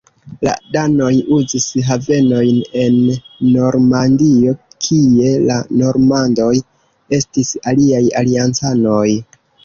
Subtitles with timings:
[0.45, 2.95] La danoj uzis havenojn en
[3.57, 4.53] Normandio
[4.85, 6.49] kie la normandoj
[7.19, 9.05] estis iliaj aliancanoj.